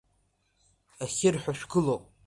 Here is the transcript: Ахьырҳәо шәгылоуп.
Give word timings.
Ахьырҳәо 1.03 1.51
шәгылоуп. 1.59 2.03